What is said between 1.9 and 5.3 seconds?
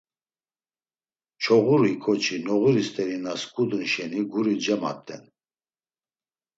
ǩoçi noğuri st̆eri na sǩudun şeni, guri cemat̆en!